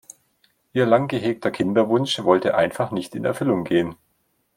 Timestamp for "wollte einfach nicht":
2.23-3.13